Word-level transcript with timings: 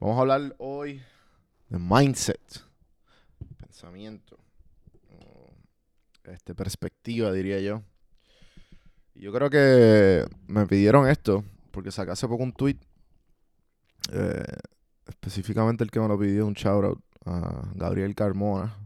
Vamos 0.00 0.16
a 0.16 0.20
hablar 0.20 0.54
hoy 0.58 1.02
de 1.68 1.78
mindset, 1.78 2.40
pensamiento, 3.58 4.38
este, 6.24 6.54
perspectiva, 6.54 7.32
diría 7.32 7.60
yo. 7.60 7.82
Yo 9.14 9.32
creo 9.32 9.50
que 9.50 10.24
me 10.46 10.66
pidieron 10.66 11.08
esto 11.08 11.44
porque 11.72 11.90
saqué 11.90 12.12
hace 12.12 12.28
poco 12.28 12.44
un 12.44 12.52
tweet, 12.52 12.78
eh, 14.12 14.44
específicamente 15.06 15.82
el 15.82 15.90
que 15.90 15.98
me 16.00 16.06
lo 16.08 16.18
pidió, 16.18 16.46
un 16.46 16.54
shout 16.54 16.84
out 16.84 17.04
a 17.24 17.68
Gabriel 17.74 18.14
Carmona, 18.14 18.76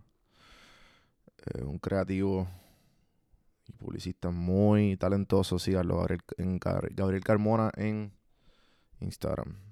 eh, 1.55 1.63
un 1.63 1.79
creativo 1.79 2.49
y 3.67 3.73
publicista 3.73 4.31
muy 4.31 4.97
talentoso. 4.97 5.59
Síganlo, 5.59 5.99
Gabriel, 5.99 6.21
en 6.39 6.59
Gabri- 6.59 6.95
Gabriel 6.95 7.23
Carmona 7.23 7.71
en 7.77 8.13
Instagram. 9.01 9.72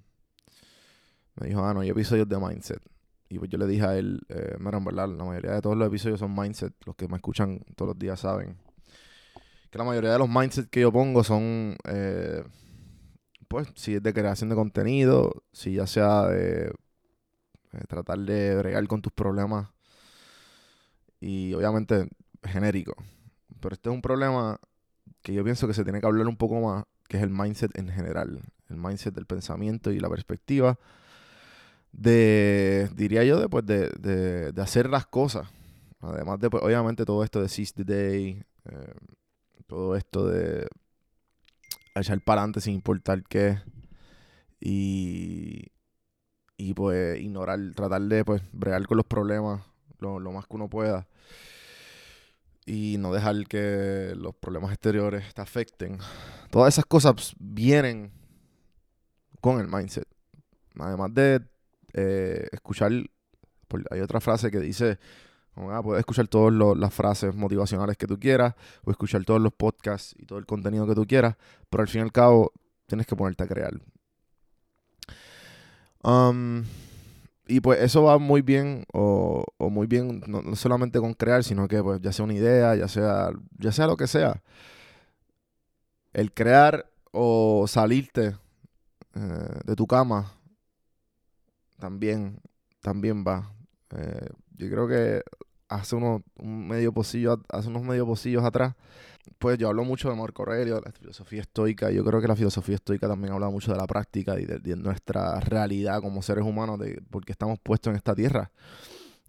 Me 1.41 1.48
dijo, 1.48 1.64
ah, 1.64 1.72
no, 1.72 1.80
hay 1.80 1.88
episodios 1.88 2.28
de 2.28 2.38
Mindset. 2.38 2.83
Y 3.30 3.38
pues 3.38 3.50
yo 3.50 3.56
le 3.56 3.66
dije 3.66 3.84
a 3.86 3.96
él, 3.96 4.20
eh, 4.28 4.56
mira, 4.58 4.77
en 4.77 4.84
verdad, 4.84 5.08
la 5.08 5.24
mayoría 5.24 5.52
de 5.52 5.62
todos 5.62 5.77
los 5.77 5.88
episodios 5.88 6.20
son 6.20 6.34
Mindset. 6.34 6.74
Los 6.84 6.96
que 6.96 7.08
me 7.08 7.16
escuchan 7.16 7.60
todos 7.77 7.91
los 7.91 7.98
días 7.98 8.20
saben. 8.20 8.58
Que 9.70 9.78
la 9.78 9.84
mayoría 9.84 10.12
de 10.12 10.18
los 10.18 10.28
Mindset 10.28 10.68
que 10.68 10.80
yo 10.80 10.92
pongo 10.92 11.24
son, 11.24 11.77
eh, 11.84 12.44
pues, 13.48 13.68
si 13.74 13.94
es 13.94 14.02
de 14.02 14.12
creación 14.12 14.50
de 14.50 14.56
contenido, 14.56 15.44
si 15.52 15.74
ya 15.74 15.86
sea 15.86 16.27
de 16.27 16.66
eh, 16.66 17.84
tratar 17.88 18.18
de 18.18 18.56
bregar 18.56 18.86
con 18.86 19.00
tus 19.00 19.12
problemas. 19.12 19.68
Y 21.20 21.55
obviamente 21.55 22.08
genérico. 22.42 22.94
Pero 23.61 23.74
este 23.74 23.88
es 23.88 23.94
un 23.94 24.02
problema 24.02 24.61
que 25.22 25.33
yo 25.33 25.42
pienso 25.42 25.66
que 25.66 25.74
se 25.74 25.84
tiene 25.84 26.00
que 26.00 26.06
hablar 26.06 26.27
un 26.27 26.36
poco 26.36 26.61
más, 26.61 26.84
que 27.08 27.16
es 27.16 27.22
el 27.22 27.30
mindset 27.30 27.78
en 27.78 27.88
general. 27.88 28.41
El 28.68 28.77
mindset 28.77 29.14
del 29.14 29.27
pensamiento 29.27 29.91
y 29.91 30.00
la 30.00 30.11
perspectiva 30.11 30.78
de, 31.92 32.88
diría 32.94 33.24
yo, 33.24 33.41
de, 33.41 33.48
pues, 33.48 33.66
de, 33.66 33.88
de- 34.00 34.52
de 34.52 34.62
hacer 34.62 34.88
las 34.91 35.06
cosas. 35.06 35.48
Además 36.00 36.41
de, 36.41 36.50
pues, 36.50 36.62
obviamente, 36.62 37.05
todo 37.05 37.24
esto 37.24 37.42
de 37.42 37.48
Seize 37.48 37.74
the 37.74 37.84
Day, 37.84 38.44
eh, 38.66 38.94
todo 39.66 39.96
esto 39.96 40.27
de 40.28 40.67
echar 41.95 42.20
para 42.23 42.40
adelante 42.42 42.61
sin 42.61 42.74
importar 42.74 43.23
qué. 43.24 43.58
Y, 44.61 45.68
y 46.56 46.74
pues 46.74 47.20
ignorar, 47.20 47.58
tratar 47.74 48.02
de 48.02 48.24
pues 48.24 48.42
bregar 48.52 48.86
con 48.86 48.98
los 48.98 49.07
problemas 49.07 49.62
lo, 49.98 50.20
lo 50.20 50.33
más 50.33 50.46
que 50.46 50.57
uno 50.57 50.68
pueda. 50.68 51.07
Y 52.67 52.96
no 52.98 53.12
dejar 53.12 53.46
que 53.48 54.12
los 54.17 54.34
problemas 54.36 54.70
exteriores 54.70 55.34
te 55.34 55.40
afecten. 55.42 55.98
Todas 56.51 56.74
esas 56.74 56.84
cosas 56.84 57.34
vienen 57.39 58.12
con 59.40 59.61
el 59.61 59.68
mindset. 59.68 60.07
Además 60.78 61.14
de 61.14 61.42
eh, 61.92 62.48
escuchar, 62.52 62.92
hay 63.90 64.01
otra 64.01 64.20
frase 64.20 64.51
que 64.51 64.61
dice, 64.61 64.98
ah, 65.56 65.80
puedes 65.83 66.01
escuchar 66.01 66.28
todas 66.28 66.52
las 66.77 66.95
frases 66.95 67.34
motivacionales 67.34 67.96
que 67.96 68.06
tú 68.06 68.18
quieras, 68.18 68.55
o 68.84 68.90
escuchar 68.90 69.24
todos 69.24 69.40
los 69.40 69.52
podcasts 69.52 70.14
y 70.18 70.27
todo 70.27 70.39
el 70.39 70.46
contenido 70.46 70.86
que 70.86 70.95
tú 70.95 71.06
quieras, 71.06 71.36
pero 71.68 71.83
al 71.83 71.89
fin 71.89 72.01
y 72.01 72.05
al 72.05 72.12
cabo 72.12 72.52
tienes 72.86 73.06
que 73.06 73.17
ponerte 73.17 73.45
a 73.45 73.46
crear. 73.46 73.73
Um, 76.02 76.64
y 77.46 77.61
pues 77.61 77.80
eso 77.80 78.05
va 78.05 78.18
muy 78.18 78.42
bien, 78.42 78.84
o, 78.92 79.45
muy 79.58 79.86
bien, 79.86 80.22
no, 80.27 80.40
no 80.40 80.57
solamente 80.57 81.01
con 81.01 81.14
crear, 81.14 81.42
sino 81.45 81.67
que 81.68 81.83
pues 81.83 82.01
ya 82.01 82.12
sea 82.12 82.24
una 82.24 82.34
idea, 82.34 82.77
ya 82.77 82.89
sea, 82.89 83.30
ya 83.58 83.72
sea 83.72 83.86
lo 83.86 83.96
que 83.96 84.07
sea. 84.07 84.42
El 86.12 86.33
crear 86.33 86.90
o 87.12 87.67
salirte 87.67 88.36
eh, 89.14 89.61
de 89.64 89.77
tu 89.77 89.86
cama 89.86 90.33
también, 91.80 92.41
también 92.83 93.24
va. 93.27 93.52
Eh, 93.96 94.29
yo 94.57 94.68
creo 94.70 94.89
que 94.89 95.23
hace 95.68 95.96
unos, 95.96 96.23
un 96.39 96.68
medio 96.68 96.92
pocillo, 96.92 97.42
hace 97.48 97.68
unos 97.68 97.83
medio 97.83 98.07
pocillos 98.07 98.45
atrás, 98.45 98.74
pues 99.39 99.58
yo 99.58 99.68
hablo 99.68 99.85
mucho 99.85 100.11
de 100.11 100.17
Marco 100.17 100.42
Aurelio, 100.42 100.77
de 100.77 100.83
la 100.83 100.92
filosofía 100.92 101.42
estoica. 101.42 101.90
Yo 101.90 102.05
creo 102.05 102.20
que 102.20 102.29
la 102.29 102.36
filosofía 102.36 102.77
estoica 102.77 103.08
también 103.08 103.33
habla 103.35 103.51
mucho 103.51 103.73
de 103.73 103.79
la 103.79 103.86
práctica 103.86 104.39
y 104.40 104.46
de, 104.46 104.77
nuestra 104.77 105.40
realidad 105.40 106.01
como 106.02 106.23
seres 106.23 106.45
humanos, 106.45 106.79
de 106.80 107.02
estamos 107.29 107.58
puestos 107.61 107.90
en 107.92 107.96
esta 107.96 108.14
tierra 108.14 108.51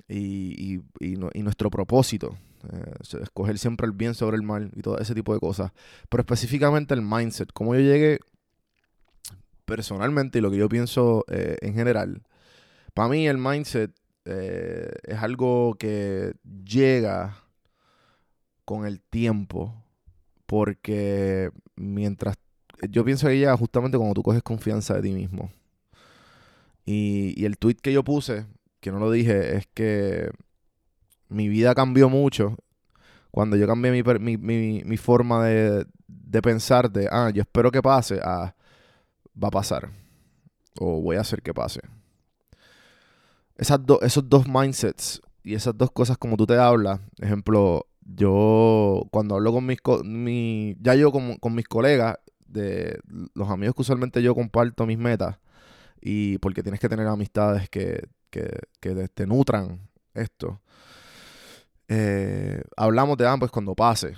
y, 0.07 0.75
y- 0.75 0.81
y 0.99 1.17
nu- 1.17 1.29
y 1.33 1.43
nuestro 1.43 1.69
propósito. 1.69 2.37
eh, 2.71 2.93
escoger 3.23 3.57
siempre 3.57 3.87
el 3.87 3.93
bien 3.93 4.13
sobre 4.13 4.37
el 4.37 4.43
mal 4.43 4.71
y 4.75 4.81
todo 4.83 4.99
ese 4.99 5.15
tipo 5.15 5.33
de 5.33 5.39
cosas. 5.39 5.71
Pero 6.09 6.21
específicamente 6.21 6.93
el 6.93 7.01
mindset, 7.01 7.51
cómo 7.53 7.73
yo 7.75 7.81
llegué 7.81 8.19
personalmente 9.65 10.39
y 10.39 10.41
lo 10.41 10.51
que 10.51 10.57
yo 10.57 10.69
pienso 10.69 11.25
eh, 11.29 11.57
en 11.61 11.73
general. 11.73 12.21
Para 12.93 13.09
mí 13.09 13.27
el 13.27 13.37
mindset 13.37 13.91
eh, 14.25 14.91
es 15.03 15.17
algo 15.19 15.75
que 15.79 16.33
llega 16.65 17.37
con 18.65 18.85
el 18.85 19.01
tiempo 19.01 19.73
porque 20.45 21.51
mientras 21.75 22.37
yo 22.89 23.05
pienso 23.05 23.27
que 23.27 23.37
llega 23.37 23.57
justamente 23.57 23.97
cuando 23.97 24.15
tú 24.15 24.23
coges 24.23 24.43
confianza 24.43 24.95
de 24.95 25.01
ti 25.03 25.11
mismo. 25.11 25.51
Y, 26.85 27.45
el 27.45 27.57
tweet 27.57 27.75
que 27.75 27.93
yo 27.93 28.03
puse, 28.03 28.45
que 28.79 28.91
no 28.91 28.99
lo 28.99 29.11
dije, 29.11 29.55
es 29.57 29.67
que 29.73 30.31
mi 31.29 31.49
vida 31.49 31.75
cambió 31.75 32.09
mucho 32.09 32.57
cuando 33.31 33.57
yo 33.57 33.67
cambié 33.67 33.91
mi, 33.91 34.03
mi, 34.19 34.37
mi- 34.37 34.83
mi 34.85 34.97
forma 34.97 35.45
de, 35.45 35.85
de 36.07 36.41
pensar 36.41 36.91
de, 36.91 37.07
ah, 37.11 37.31
yo 37.33 37.41
espero 37.43 37.71
que 37.71 37.81
pase, 37.81 38.19
a 38.23 38.55
va 39.41 39.49
a 39.49 39.51
pasar. 39.51 39.91
O 40.79 41.01
voy 41.01 41.17
a 41.17 41.21
hacer 41.21 41.41
que 41.41 41.53
pase. 41.53 41.81
Esas 43.57 43.85
do- 43.85 44.01
esos 44.01 44.27
dos 44.27 44.47
mindsets 44.47 45.21
y 45.43 45.53
esas 45.55 45.77
dos 45.77 45.91
cosas 45.91 46.17
como 46.17 46.37
tú 46.37 46.45
te 46.47 46.57
hablas, 46.57 46.99
ejemplo, 47.19 47.87
yo 48.01 49.03
cuando 49.11 49.35
hablo 49.35 49.51
con 49.53 49.65
mis, 49.65 49.79
mi, 50.03 50.75
ya 50.81 50.95
yo 50.95 51.11
con, 51.11 51.35
con 51.37 51.55
mis 51.55 51.67
colegas, 51.67 52.17
de 52.47 52.99
los 53.33 53.49
amigos 53.49 53.75
que 53.75 53.81
usualmente 53.81 54.21
yo 54.21 54.35
comparto 54.35 54.85
mis 54.85 54.97
metas, 54.97 55.37
y 56.01 56.37
porque 56.39 56.63
tienes 56.63 56.79
que 56.81 56.89
tener 56.89 57.07
amistades 57.07 57.69
que, 57.69 58.07
que, 58.29 58.49
que 58.79 59.07
te, 59.07 59.25
nutran 59.27 59.87
esto. 60.13 60.59
Eh, 61.87 62.61
hablamos 62.77 63.17
de, 63.17 63.27
ah, 63.27 63.35
pues 63.37 63.51
cuando 63.51 63.75
pase. 63.75 64.13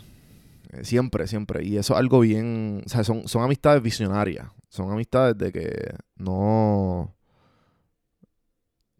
Eh, 0.72 0.84
Siempre, 0.84 1.28
siempre. 1.28 1.64
Y 1.66 1.78
eso 1.78 1.94
es 1.94 2.00
algo 2.00 2.20
bien. 2.22 2.82
O 2.86 2.90
sea, 2.90 3.04
son, 3.04 3.28
son 3.28 3.44
amistades 3.44 3.82
visionarias. 3.82 4.48
Son 4.70 4.92
amistades 4.92 5.38
de 5.38 5.52
que 5.52 5.96
no. 6.18 6.83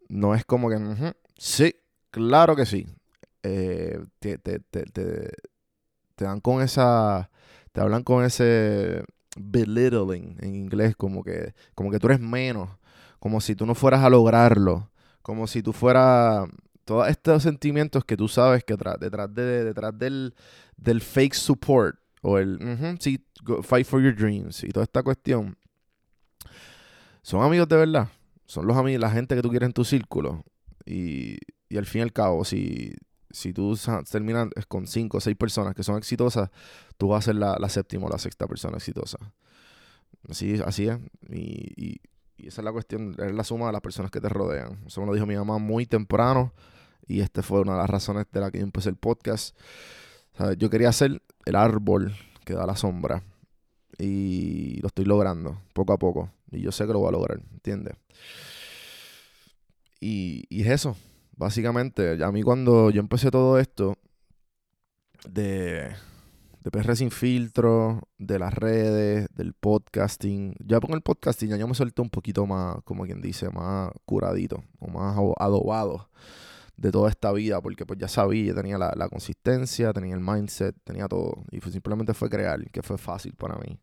No 0.08 0.34
es 0.34 0.44
como 0.44 0.68
que. 0.70 0.76
"Ujú, 0.76 1.12
sí, 1.36 1.74
claro 2.10 2.56
que 2.56 2.66
sí. 2.66 2.86
Eh, 3.42 3.98
te, 4.18 4.38
te, 4.38 4.60
te, 4.60 4.84
te, 4.84 5.30
dan 6.16 6.40
con 6.40 6.62
esa. 6.62 7.30
Te 7.72 7.80
hablan 7.80 8.04
con 8.04 8.24
ese 8.24 9.04
belittling 9.36 10.36
en 10.40 10.54
inglés, 10.54 10.94
como 10.96 11.24
que, 11.24 11.54
como 11.74 11.90
que 11.90 11.98
tú 11.98 12.06
eres 12.06 12.20
menos, 12.20 12.70
como 13.18 13.40
si 13.40 13.56
tú 13.56 13.66
no 13.66 13.74
fueras 13.74 14.02
a 14.04 14.10
lograrlo, 14.10 14.90
como 15.22 15.46
si 15.48 15.60
tú 15.62 15.72
fueras 15.72 16.48
todos 16.84 17.08
estos 17.08 17.42
sentimientos 17.42 18.04
que 18.04 18.16
tú 18.16 18.28
sabes 18.28 18.62
que 18.62 18.74
detrás, 18.76 19.34
de, 19.34 19.64
detrás 19.64 19.98
del, 19.98 20.34
del 20.76 21.00
fake 21.00 21.34
support 21.34 21.98
o 22.22 22.38
el 22.38 22.56
"Ujú, 22.62 22.96
sí, 23.00 23.26
go- 23.42 23.62
fight 23.62 23.86
for 23.86 24.00
your 24.00 24.14
dreams 24.14 24.62
y 24.62 24.68
toda 24.68 24.84
esta 24.84 25.02
cuestión 25.02 25.56
son 27.22 27.42
amigos 27.42 27.68
de 27.68 27.76
verdad. 27.76 28.08
Son 28.46 28.66
los 28.66 28.76
amigos, 28.76 29.00
la 29.00 29.10
gente 29.10 29.34
que 29.34 29.42
tú 29.42 29.50
quieres 29.50 29.68
en 29.68 29.72
tu 29.72 29.84
círculo. 29.84 30.44
Y, 30.86 31.38
y 31.68 31.76
al 31.76 31.86
fin 31.86 32.00
y 32.00 32.02
al 32.02 32.12
cabo, 32.12 32.44
si, 32.44 32.94
si 33.34 33.52
tú 33.52 33.78
terminas 34.10 34.48
con 34.68 34.86
cinco 34.86 35.18
o 35.18 35.20
seis 35.20 35.36
personas 35.36 35.74
que 35.74 35.82
son 35.82 35.96
exitosas, 35.96 36.50
tú 36.96 37.08
vas 37.08 37.24
a 37.24 37.32
ser 37.32 37.34
la, 37.36 37.68
séptima 37.68 38.06
o 38.06 38.08
la 38.08 38.18
sexta 38.18 38.46
persona 38.46 38.76
exitosa. 38.76 39.18
Así, 40.28 40.60
así 40.64 40.88
es. 40.88 40.98
Y, 41.30 42.00
y, 42.36 42.46
esa 42.46 42.60
es 42.60 42.64
la 42.64 42.72
cuestión, 42.72 43.16
es 43.18 43.32
la 43.32 43.44
suma 43.44 43.66
de 43.66 43.72
las 43.72 43.80
personas 43.80 44.10
que 44.10 44.20
te 44.20 44.28
rodean. 44.28 44.80
Eso 44.86 45.00
me 45.00 45.06
lo 45.06 45.14
dijo 45.14 45.26
mi 45.26 45.36
mamá 45.36 45.58
muy 45.58 45.86
temprano. 45.86 46.52
Y 47.06 47.20
esta 47.20 47.42
fue 47.42 47.60
una 47.60 47.72
de 47.72 47.78
las 47.78 47.90
razones 47.90 48.26
de 48.30 48.40
la 48.40 48.50
que 48.50 48.58
yo 48.58 48.64
empecé 48.64 48.88
el 48.88 48.96
podcast. 48.96 49.56
yo 50.58 50.70
quería 50.70 50.92
ser 50.92 51.22
el 51.44 51.56
árbol 51.56 52.14
que 52.44 52.54
da 52.54 52.66
la 52.66 52.76
sombra. 52.76 53.22
Y 53.98 54.80
lo 54.80 54.88
estoy 54.88 55.04
logrando, 55.04 55.60
poco 55.72 55.92
a 55.92 55.98
poco. 55.98 56.30
Y 56.50 56.60
yo 56.60 56.72
sé 56.72 56.86
que 56.86 56.92
lo 56.92 57.00
voy 57.00 57.08
a 57.08 57.12
lograr, 57.12 57.40
¿entiendes? 57.52 57.96
Y, 60.00 60.46
es 60.50 60.68
eso. 60.68 60.96
Básicamente, 61.36 62.22
a 62.22 62.30
mí 62.30 62.42
cuando 62.42 62.90
yo 62.90 63.00
empecé 63.00 63.30
todo 63.30 63.58
esto 63.58 63.96
de, 65.26 65.90
de 66.62 66.70
PR 66.70 66.94
sin 66.94 67.10
filtro, 67.10 68.02
de 68.18 68.38
las 68.38 68.52
redes, 68.54 69.28
del 69.34 69.54
podcasting, 69.54 70.54
ya 70.64 70.78
con 70.78 70.92
el 70.92 71.00
podcasting 71.00 71.50
ya 71.50 71.56
yo 71.56 71.66
me 71.66 71.74
suelto 71.74 72.02
un 72.02 72.10
poquito 72.10 72.46
más, 72.46 72.76
como 72.84 73.04
quien 73.04 73.20
dice, 73.20 73.48
más 73.50 73.90
curadito 74.04 74.62
o 74.78 74.88
más 74.88 75.16
adobado 75.38 76.08
de 76.76 76.90
toda 76.90 77.08
esta 77.08 77.32
vida, 77.32 77.60
porque 77.60 77.86
pues 77.86 77.98
ya 77.98 78.08
sabía, 78.08 78.54
tenía 78.54 78.78
la, 78.78 78.92
la 78.96 79.08
consistencia, 79.08 79.92
tenía 79.92 80.14
el 80.14 80.20
mindset, 80.20 80.76
tenía 80.84 81.08
todo. 81.08 81.44
Y 81.50 81.60
simplemente 81.60 82.14
fue 82.14 82.28
crear, 82.28 82.70
que 82.70 82.82
fue 82.82 82.98
fácil 82.98 83.34
para 83.34 83.56
mí. 83.56 83.78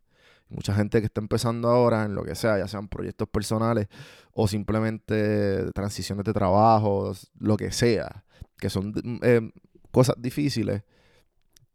Mucha 0.52 0.74
gente 0.74 1.00
que 1.00 1.06
está 1.06 1.20
empezando 1.20 1.68
ahora 1.68 2.04
en 2.04 2.14
lo 2.14 2.24
que 2.24 2.34
sea, 2.34 2.58
ya 2.58 2.68
sean 2.68 2.88
proyectos 2.88 3.28
personales 3.28 3.88
o 4.32 4.46
simplemente 4.46 5.70
transiciones 5.72 6.24
de 6.24 6.32
trabajo, 6.32 7.12
lo 7.38 7.56
que 7.56 7.72
sea, 7.72 8.24
que 8.58 8.70
son 8.70 8.92
eh, 9.22 9.50
cosas 9.90 10.16
difíciles, 10.18 10.82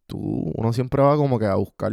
tú, 0.06 0.19
uno 0.56 0.74
siempre 0.74 1.01
va 1.01 1.15
como 1.18 1.39
que 1.39 1.45
a 1.45 1.56
buscar 1.56 1.91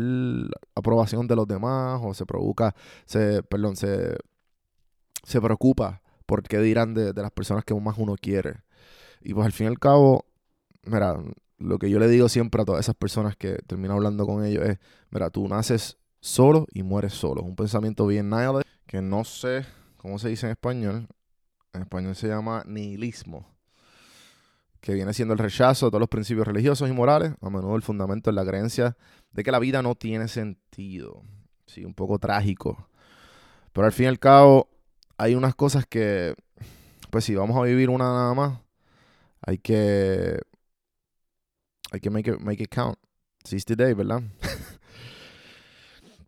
aprobación 0.75 1.27
de 1.27 1.37
los 1.37 1.49
demás 1.49 2.01
o 2.03 2.15
se 2.15 2.27
provoca, 2.27 2.75
se, 3.07 3.43
perdón, 3.43 3.77
se, 3.77 4.17
se 5.25 5.41
preocupa 5.41 6.03
por 6.27 6.43
qué 6.43 6.59
dirán 6.61 6.95
de, 6.95 7.13
de 7.13 7.23
las 7.23 7.31
personas 7.31 7.65
que 7.65 7.75
más 7.75 7.99
uno 7.99 8.17
quiere. 8.21 8.63
Y 9.23 9.35
pues 9.35 9.47
al 9.47 9.53
fin 9.53 9.67
y 9.67 9.71
al 9.71 9.79
cabo, 9.79 10.27
mira, 10.85 11.19
lo 11.59 11.79
que 11.79 11.91
yo 11.91 11.99
le 11.99 12.09
digo 12.09 12.29
siempre 12.29 12.63
a 12.63 12.65
todas 12.65 12.81
esas 12.81 12.95
personas 12.95 13.37
que 13.37 13.55
termino 13.67 13.95
hablando 13.95 14.27
con 14.27 14.45
ellos 14.45 14.65
es, 14.65 14.79
mira, 15.11 15.31
tú 15.31 15.49
naces 15.49 15.99
solo 16.25 16.67
y 16.73 16.83
mueres 16.83 17.13
solo. 17.13 17.43
Es 17.43 17.47
un 17.47 17.55
pensamiento 17.55 18.07
bien 18.07 18.31
nihilist 18.31 18.67
que 18.87 19.03
no 19.03 19.25
sé 19.25 19.67
cómo 19.99 20.19
se 20.19 20.31
dice 20.31 20.47
en 20.47 20.53
español. 20.53 21.07
En 21.75 21.83
español 21.83 22.17
se 22.17 22.29
llama 22.29 22.63
nihilismo, 22.67 23.47
que 24.81 24.95
viene 24.95 25.13
siendo 25.13 25.35
el 25.35 25.39
rechazo 25.39 25.87
de 25.87 25.91
todos 25.91 26.01
los 26.01 26.09
principios 26.09 26.47
religiosos 26.47 26.89
y 26.89 26.93
morales, 26.93 27.35
a 27.43 27.51
menudo 27.51 27.77
el 27.77 27.83
fundamento 27.83 28.31
en 28.31 28.37
la 28.37 28.47
creencia 28.47 28.97
de 29.33 29.43
que 29.43 29.51
la 29.51 29.59
vida 29.59 29.83
no 29.83 29.97
tiene 29.97 30.29
sentido. 30.29 31.23
Sí, 31.67 31.85
un 31.85 31.95
poco 31.95 32.19
trágico. 32.19 32.89
Pero 33.73 33.87
al 33.87 33.93
fin 33.93 34.05
y 34.05 34.09
al 34.09 34.19
cabo, 34.19 34.71
hay 35.19 35.35
unas 35.35 35.55
cosas 35.55 35.85
que, 35.85 36.35
pues 37.11 37.25
si 37.25 37.35
vamos 37.35 37.57
a 37.59 37.63
vivir 37.65 37.91
una 37.91 38.05
nada 38.05 38.35
más, 38.35 38.61
hay 39.43 39.59
que, 39.59 40.39
hay 41.91 42.01
que 42.01 42.09
make 42.09 42.31
it, 42.31 42.41
make 42.41 42.63
it 42.63 42.75
count. 42.75 42.97
60 43.45 43.75
days, 43.75 43.97
¿verdad? 43.97 44.23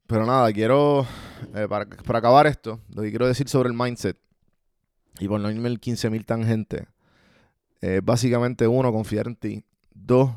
Pero 0.06 0.24
nada, 0.24 0.52
quiero, 0.52 1.04
eh, 1.54 1.66
para, 1.68 1.86
acabar 2.18 2.46
esto, 2.46 2.80
lo 2.94 3.02
que 3.02 3.10
quiero 3.10 3.26
decir 3.26 3.48
sobre 3.48 3.68
el 3.68 3.74
mindset, 3.74 4.16
y 5.18 5.26
por 5.26 5.40
no 5.40 5.50
irme 5.50 5.68
el 5.68 5.80
15.000 5.80 6.24
tangente, 6.24 6.86
es 7.80 8.04
básicamente 8.04 8.68
uno, 8.68 8.92
confiar 8.92 9.26
en 9.26 9.36
ti, 9.36 9.64
dos, 9.92 10.30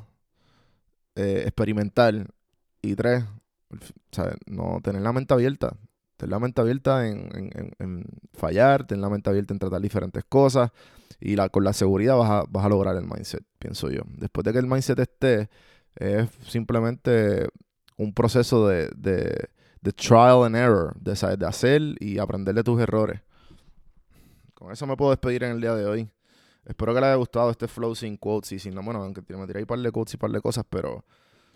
eh, 1.15 1.43
experimentar, 1.43 2.15
y 2.81 2.95
tres, 2.95 3.25
no 4.47 4.79
tener 4.81 5.03
la 5.03 5.13
mente 5.13 5.35
abierta, 5.35 5.75
tener 6.17 6.31
la 6.31 6.39
mente 6.39 6.61
abierta 6.61 7.07
en, 7.07 7.29
en, 7.77 8.05
fallar, 8.33 8.87
tener 8.87 9.01
la 9.01 9.09
mente 9.09 9.29
abierta 9.29 9.53
en 9.53 9.59
tratar 9.59 9.81
diferentes 9.81 10.23
cosas, 10.27 10.71
y 11.19 11.35
la, 11.35 11.49
con 11.49 11.63
la 11.63 11.73
seguridad 11.73 12.17
vas 12.17 12.29
a, 12.31 12.43
vas 12.49 12.65
a 12.65 12.69
lograr 12.69 12.95
el 12.95 13.03
mindset, 13.03 13.43
pienso 13.59 13.91
yo. 13.91 14.01
Después 14.17 14.45
de 14.45 14.53
que 14.53 14.59
el 14.59 14.65
mindset 14.65 14.97
esté, 14.97 15.49
es 15.95 16.27
simplemente 16.47 17.49
un 17.97 18.13
proceso 18.13 18.67
de 18.67 18.89
trial 19.95 20.43
and 20.43 20.55
error, 20.55 20.95
de, 20.99 21.37
de 21.37 21.45
hacer 21.45 21.81
y 21.99 22.19
aprender 22.19 22.55
de 22.55 22.63
tus 22.63 22.79
errores. 22.81 23.21
Con 24.53 24.71
eso 24.71 24.85
me 24.85 24.97
puedo 24.97 25.11
despedir 25.11 25.43
en 25.43 25.51
el 25.51 25.61
día 25.61 25.73
de 25.73 25.85
hoy. 25.85 26.09
Espero 26.65 26.93
que 26.93 26.99
les 26.99 27.07
haya 27.07 27.15
gustado 27.15 27.49
este 27.49 27.67
flow 27.67 27.95
sin 27.95 28.17
quotes 28.17 28.51
y 28.51 28.59
sin, 28.59 28.75
no, 28.75 28.83
bueno, 28.83 29.01
aunque 29.01 29.21
me 29.35 29.47
tiré 29.47 29.61
un 29.61 29.65
par 29.65 29.79
de 29.79 29.91
quotes 29.91 30.13
y 30.13 30.17
un 30.17 30.19
par 30.19 30.31
de 30.31 30.41
cosas, 30.41 30.65
pero 30.69 31.03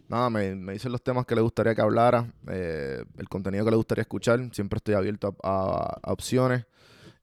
nada, 0.08 0.30
me, 0.30 0.56
me 0.56 0.74
dicen 0.74 0.92
los 0.92 1.04
temas 1.04 1.25
que 1.25 1.36
les 1.36 1.44
gustaría 1.44 1.75
que 1.75 1.81
hablara, 1.81 2.31
eh, 2.48 3.04
el 3.18 3.30
contenido 3.30 3.66
que 3.66 3.72
les 3.72 3.78
gustaría 3.78 4.02
escuchar. 4.04 4.40
Siempre 4.54 4.78
estoy 4.78 4.96
abierto 4.96 5.36
a, 5.44 6.00
opciones 6.06 6.66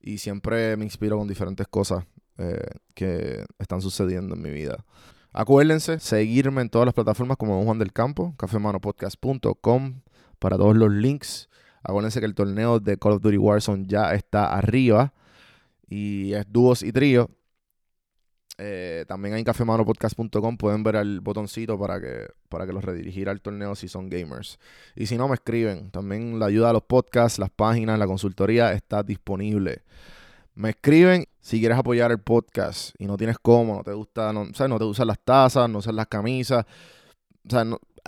y 0.01 0.19
siempre 0.19 0.77
me 0.77 0.85
inspiro 0.85 1.19
con 1.19 1.27
diferentes 1.27 1.67
cosas 1.67 2.05
eh, 2.39 2.63
que 2.95 3.45
están 3.59 3.81
sucediendo 3.81 4.35
en 4.35 4.43
mi 4.43 4.51
vida. 4.51 4.85
Acuérdense, 5.33 6.01
seguirme 6.01 6.63
en 6.63 6.71
todas 6.71 6.87
las 6.87 6.95
plataformas 6.95 7.37
como 7.37 7.57
Don 7.57 7.65
Juan 7.65 7.79
del 7.79 7.93
Campo, 7.93 8.35
cafemanopodcast.com, 8.37 10.01
para 10.41 10.57
todos 10.57 10.77
los 10.77 10.91
links. 10.91 11.49
Acuérdense 11.83 12.19
que 12.19 12.27
el 12.27 12.35
torneo 12.35 12.81
de 12.81 12.99
Call 12.99 13.13
of 13.13 13.23
Duty 13.23 13.39
Warzone 13.39 13.85
ya 13.87 14.13
está 14.15 14.53
arriba. 14.53 15.15
Y 15.89 16.33
es 16.33 16.45
dúos 16.51 16.83
y 16.83 16.93
tríos. 16.93 17.29
Eh, 18.63 19.07
también 19.09 19.35
en 19.37 19.45
cafemanopodcast.com 19.45 20.59
pueden 20.59 20.83
ver 20.83 20.97
el 20.97 21.21
botoncito 21.21 21.79
para 21.79 21.99
que, 21.99 22.27
para 22.51 22.67
que 22.67 22.75
los 22.75 22.85
redirigir 22.85 23.31
al 23.31 23.41
torneo 23.41 23.75
si 23.75 23.89
son 23.89 24.11
gamers. 24.11 24.59
Y 24.95 25.07
si 25.07 25.17
no, 25.17 25.29
me 25.29 25.35
escriben. 25.35 25.91
También 25.91 26.39
la 26.39 26.47
ayuda 26.47 26.71
a 26.71 26.73
los 26.75 26.83
podcasts, 26.83 27.39
las 27.39 27.51
páginas, 27.51 27.99
la 27.99 28.07
consultoría 28.07 28.73
está 28.73 29.03
disponible. 29.03 29.83
Me 30.55 30.71
escriben 30.71 31.25
si 31.41 31.59
quieres 31.59 31.79
apoyar 31.79 32.11
el 32.11 32.19
podcast 32.19 32.95
y 32.99 33.07
no 33.07 33.17
tienes 33.17 33.39
cómo, 33.39 33.77
no 33.77 33.83
te 33.83 33.95
gusta, 33.95 34.31
no, 34.33 34.45
no 34.45 34.79
te 34.79 34.85
usan 34.85 35.07
las 35.07 35.19
tazas, 35.21 35.71
no 35.71 35.79
usas 35.79 35.95
las 35.95 36.07
camisas. 36.07 36.67
O 37.47 37.51
sea, 37.51 37.65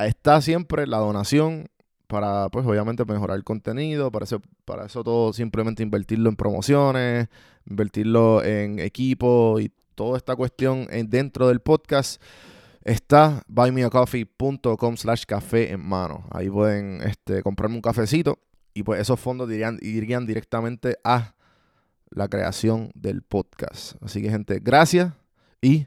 está 0.06 0.42
siempre 0.42 0.86
la 0.86 0.98
donación 0.98 1.68
para, 2.12 2.50
pues 2.50 2.66
obviamente, 2.66 3.06
mejorar 3.06 3.38
el 3.38 3.42
contenido, 3.42 4.12
para 4.12 4.24
eso, 4.24 4.42
para 4.66 4.84
eso 4.84 5.02
todo 5.02 5.32
simplemente 5.32 5.82
invertirlo 5.82 6.28
en 6.28 6.36
promociones, 6.36 7.28
invertirlo 7.66 8.44
en 8.44 8.80
equipo 8.80 9.58
y 9.58 9.72
toda 9.94 10.18
esta 10.18 10.36
cuestión 10.36 10.86
dentro 11.06 11.48
del 11.48 11.60
podcast 11.60 12.22
está 12.84 13.42
buymeacoffee.com 13.48 14.96
slash 14.98 15.24
café 15.24 15.72
en 15.72 15.80
mano. 15.80 16.26
Ahí 16.30 16.50
pueden 16.50 17.00
este, 17.00 17.42
comprarme 17.42 17.76
un 17.76 17.82
cafecito 17.82 18.38
y 18.74 18.82
pues 18.82 19.00
esos 19.00 19.18
fondos 19.18 19.50
irían, 19.50 19.78
irían 19.80 20.26
directamente 20.26 20.98
a 21.04 21.34
la 22.10 22.28
creación 22.28 22.90
del 22.94 23.22
podcast. 23.22 23.94
Así 24.02 24.20
que 24.20 24.28
gente, 24.28 24.60
gracias 24.62 25.14
y 25.62 25.86